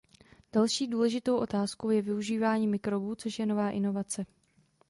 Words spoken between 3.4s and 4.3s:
nová inovace.